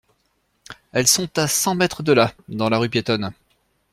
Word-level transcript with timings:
Elles 0.93 1.05
sont 1.05 1.29
à 1.37 1.47
cent 1.47 1.75
mètres 1.75 2.01
de 2.01 2.11
là, 2.11 2.33
dans 2.47 2.69
la 2.69 2.79
rue 2.79 2.89
piétonne. 2.89 3.33